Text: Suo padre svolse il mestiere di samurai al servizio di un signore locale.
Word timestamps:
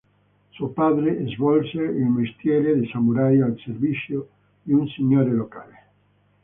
Suo 0.49 0.69
padre 0.69 1.27
svolse 1.27 1.79
il 1.79 2.07
mestiere 2.07 2.75
di 2.79 2.87
samurai 2.87 3.39
al 3.39 3.55
servizio 3.63 4.29
di 4.63 4.73
un 4.73 4.87
signore 4.87 5.29
locale. 5.31 5.83